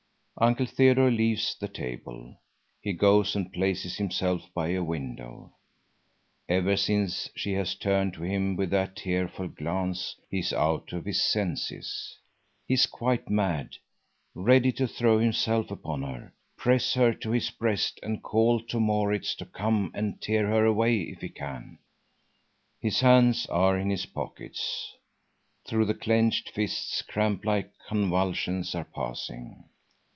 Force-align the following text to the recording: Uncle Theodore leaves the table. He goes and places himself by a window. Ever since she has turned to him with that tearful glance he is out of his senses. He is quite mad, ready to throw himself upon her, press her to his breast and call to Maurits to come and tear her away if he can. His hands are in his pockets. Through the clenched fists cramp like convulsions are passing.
Uncle 0.37 0.65
Theodore 0.65 1.11
leaves 1.11 1.55
the 1.59 1.67
table. 1.67 2.35
He 2.81 2.93
goes 2.93 3.35
and 3.35 3.53
places 3.53 3.97
himself 3.97 4.51
by 4.55 4.69
a 4.69 4.81
window. 4.83 5.53
Ever 6.49 6.75
since 6.77 7.29
she 7.35 7.53
has 7.53 7.75
turned 7.75 8.15
to 8.15 8.23
him 8.23 8.55
with 8.55 8.71
that 8.71 8.95
tearful 8.95 9.49
glance 9.49 10.15
he 10.31 10.39
is 10.39 10.51
out 10.51 10.93
of 10.93 11.05
his 11.05 11.21
senses. 11.21 12.17
He 12.65 12.73
is 12.73 12.87
quite 12.87 13.29
mad, 13.29 13.75
ready 14.33 14.71
to 14.71 14.87
throw 14.87 15.19
himself 15.19 15.69
upon 15.69 16.01
her, 16.01 16.33
press 16.57 16.95
her 16.95 17.13
to 17.13 17.29
his 17.29 17.51
breast 17.51 17.99
and 18.01 18.23
call 18.23 18.61
to 18.61 18.79
Maurits 18.79 19.35
to 19.35 19.45
come 19.45 19.91
and 19.93 20.19
tear 20.23 20.47
her 20.47 20.65
away 20.65 21.01
if 21.01 21.21
he 21.21 21.29
can. 21.29 21.77
His 22.79 23.01
hands 23.01 23.45
are 23.45 23.77
in 23.77 23.91
his 23.91 24.07
pockets. 24.07 24.95
Through 25.67 25.85
the 25.85 25.93
clenched 25.93 26.49
fists 26.49 27.03
cramp 27.03 27.45
like 27.45 27.71
convulsions 27.87 28.73
are 28.73 28.85
passing. 28.85 29.65